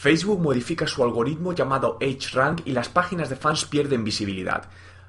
[0.00, 1.98] Facebook modifica su algoritmo llamado
[2.32, 4.68] rank y las páginas de fans pierden visibilidad.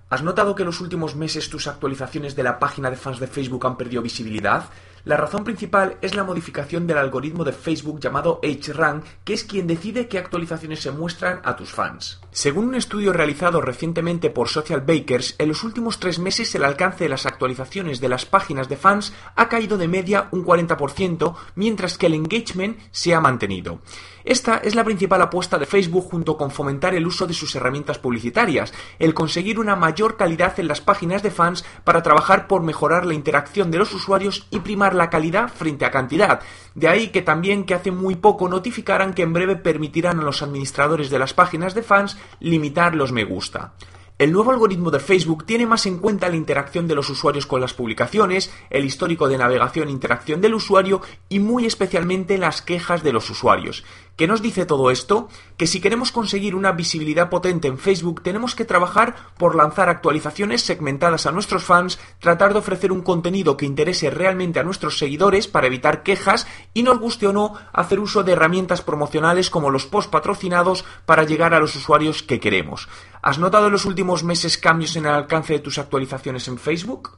[0.09, 3.27] ¿Has notado que en los últimos meses tus actualizaciones de la página de fans de
[3.27, 4.66] Facebook han perdido visibilidad?
[5.05, 8.41] La razón principal es la modificación del algoritmo de Facebook llamado
[8.73, 12.20] rank que es quien decide qué actualizaciones se muestran a tus fans.
[12.31, 17.05] Según un estudio realizado recientemente por Social Bakers, en los últimos tres meses el alcance
[17.05, 21.98] de las actualizaciones de las páginas de fans ha caído de media un 40%, mientras
[21.98, 23.79] que el engagement se ha mantenido.
[24.23, 27.98] Esta es la principal apuesta de Facebook junto con fomentar el uso de sus herramientas
[27.98, 33.05] publicitarias, el conseguir una mayor calidad en las páginas de fans para trabajar por mejorar
[33.05, 36.41] la interacción de los usuarios y primar la calidad frente a cantidad.
[36.76, 40.41] De ahí que también que hace muy poco notificaran que en breve permitirán a los
[40.41, 43.73] administradores de las páginas de fans limitar los me gusta.
[44.20, 47.62] El nuevo algoritmo de Facebook tiene más en cuenta la interacción de los usuarios con
[47.62, 53.01] las publicaciones, el histórico de navegación e interacción del usuario y muy especialmente las quejas
[53.01, 53.85] de los usuarios.
[54.20, 55.29] ¿Qué nos dice todo esto?
[55.55, 60.62] Que si queremos conseguir una visibilidad potente en Facebook tenemos que trabajar por lanzar actualizaciones
[60.62, 65.47] segmentadas a nuestros fans, tratar de ofrecer un contenido que interese realmente a nuestros seguidores
[65.47, 69.85] para evitar quejas y nos guste o no hacer uso de herramientas promocionales como los
[69.85, 72.90] post patrocinados para llegar a los usuarios que queremos.
[73.22, 77.17] ¿Has notado en los últimos meses cambios en el alcance de tus actualizaciones en Facebook?